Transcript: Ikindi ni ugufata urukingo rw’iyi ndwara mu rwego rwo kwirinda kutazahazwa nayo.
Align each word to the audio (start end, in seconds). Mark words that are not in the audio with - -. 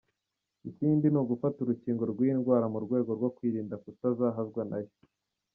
Ikindi 0.69 1.05
ni 1.09 1.19
ugufata 1.21 1.57
urukingo 1.61 2.03
rw’iyi 2.11 2.33
ndwara 2.39 2.65
mu 2.73 2.79
rwego 2.85 3.09
rwo 3.17 3.29
kwirinda 3.35 3.75
kutazahazwa 3.83 4.63
nayo. 4.69 4.91